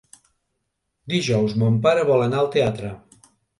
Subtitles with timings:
[1.13, 2.93] Dijous mon pare vol anar al teatre.